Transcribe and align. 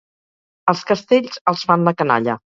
Els 0.73 0.81
castells 0.93 1.39
els 1.53 1.69
fan 1.71 1.87
la 1.91 1.95
canalla. 2.03 2.41